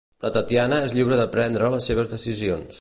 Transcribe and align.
La 0.25 0.29
Tatiana 0.37 0.79
és 0.87 0.95
lliure 0.95 1.21
de 1.21 1.29
prendre 1.37 1.71
les 1.77 1.91
seves 1.93 2.13
decisions. 2.17 2.69